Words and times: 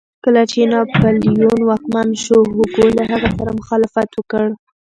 کله 0.23 0.41
چې 0.51 0.69
ناپلیون 0.73 1.57
واکمن 1.67 2.09
شو 2.23 2.37
هوګو 2.53 2.85
له 2.97 3.03
هغه 3.11 3.29
سره 3.37 3.51
مخالفت 3.59 4.09
وکړ. 4.15 4.45